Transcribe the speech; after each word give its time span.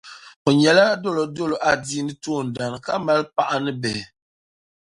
O 0.47 0.49
nyɛla 0.59 0.85
dolodolo 1.03 1.55
adiini 1.69 2.13
toondana 2.23 2.77
ka 2.85 2.93
mali 3.05 3.23
paɣa 3.35 3.55
ni 3.63 3.71
bihi. 3.81 4.03